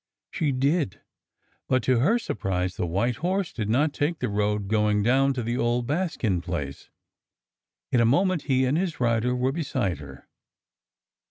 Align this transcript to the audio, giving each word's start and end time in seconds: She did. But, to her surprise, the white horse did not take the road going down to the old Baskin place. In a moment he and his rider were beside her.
She 0.31 0.51
did. 0.51 0.99
But, 1.67 1.83
to 1.83 1.99
her 1.99 2.17
surprise, 2.17 2.75
the 2.75 2.87
white 2.87 3.17
horse 3.17 3.53
did 3.53 3.69
not 3.69 3.93
take 3.93 4.17
the 4.17 4.29
road 4.29 4.67
going 4.67 5.03
down 5.03 5.31
to 5.33 5.43
the 5.43 5.59
old 5.59 5.85
Baskin 5.85 6.41
place. 6.41 6.89
In 7.91 8.01
a 8.01 8.03
moment 8.05 8.45
he 8.49 8.65
and 8.65 8.79
his 8.79 8.99
rider 8.99 9.35
were 9.35 9.51
beside 9.51 9.99
her. 9.99 10.27